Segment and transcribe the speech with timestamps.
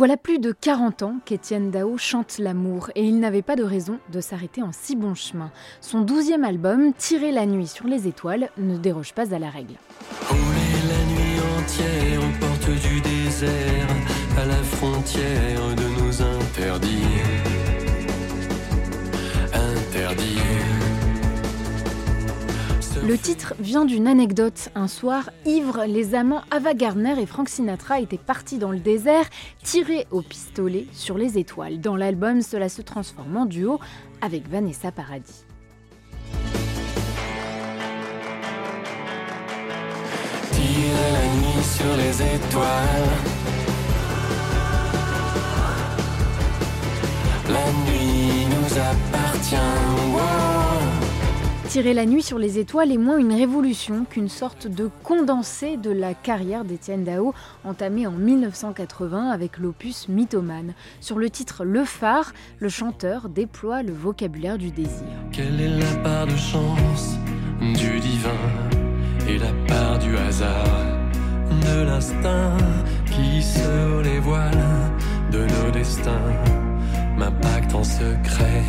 [0.00, 3.98] Voilà plus de 40 ans qu'Étienne Dao chante l'amour et il n'avait pas de raison
[4.10, 5.52] de s'arrêter en si bon chemin.
[5.82, 9.74] Son douzième album, Tirer la nuit sur les étoiles, ne déroge pas à la règle.
[23.06, 24.68] Le titre vient d'une anecdote.
[24.74, 29.24] Un soir, ivre, les amants Ava Gardner et Frank Sinatra étaient partis dans le désert,
[29.62, 31.80] tirés au pistolet sur les étoiles.
[31.80, 33.80] Dans l'album, cela se transforme en duo
[34.20, 35.44] avec Vanessa Paradis.
[40.52, 43.08] Tirer la nuit sur les étoiles.
[47.48, 50.69] La nuit nous appartient.
[51.70, 55.92] Tirer la nuit sur les étoiles est moins une révolution qu'une sorte de condensé de
[55.92, 60.74] la carrière d'Étienne Dao, entamée en 1980 avec l'opus Mythomane.
[61.00, 65.06] Sur le titre Le phare, le chanteur déploie le vocabulaire du désir.
[65.30, 67.14] Quelle est la part de chance
[67.60, 68.30] du divin
[69.28, 70.66] et la part du hasard,
[71.50, 72.56] de l'instinct
[73.06, 74.90] qui se les voiles
[75.30, 76.34] de nos destins,
[77.16, 78.64] m'impacte en secret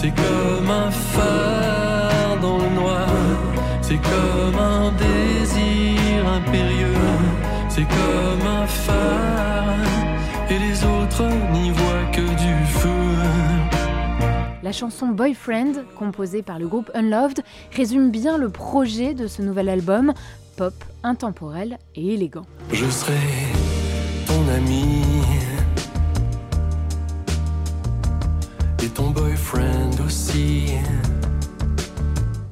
[0.00, 3.08] c'est comme un phare dans le noir,
[3.82, 6.94] c'est comme un désir impérieux,
[7.68, 9.76] c'est comme un phare,
[10.50, 12.88] et les autres n'y voient que du feu.
[14.62, 19.68] La chanson Boyfriend, composée par le groupe Unloved, résume bien le projet de ce nouvel
[19.68, 20.12] album,
[20.56, 22.46] pop, intemporel et élégant.
[22.72, 23.14] Je serai
[24.28, 25.02] ton ami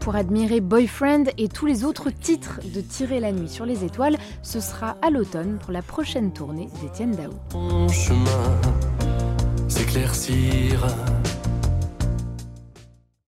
[0.06, 4.16] Pour admirer Boyfriend et tous les autres titres de Tirer la nuit sur les étoiles,
[4.40, 7.32] ce sera à l'automne pour la prochaine tournée d'Étienne Dao.
[7.48, 8.60] Ton chemin
[9.66, 10.86] s'éclaircir